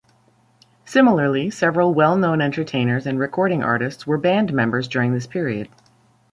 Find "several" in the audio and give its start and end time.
1.51-1.93